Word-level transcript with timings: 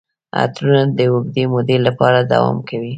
عطرونه 0.41 0.83
د 0.97 0.99
اوږدې 1.11 1.43
مودې 1.51 1.77
لپاره 1.87 2.19
دوام 2.31 2.57
کوي. 2.69 2.89